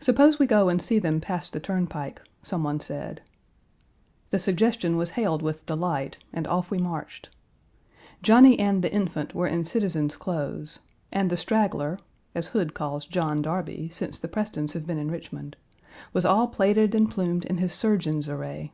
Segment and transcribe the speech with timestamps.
[0.00, 3.22] "Suppose we go and see them pass the turnpike," some one said.
[4.30, 7.28] The suggestion was hailed with delight, and off we marched.
[8.24, 10.80] Johnny and the Infant were in citizens' clothes,
[11.12, 11.96] and the Straggler
[12.34, 15.54] as Hood calls John Darby, since the Prestons have been in Richmond
[16.12, 18.72] was all plaided and plumed in his surgeon's array.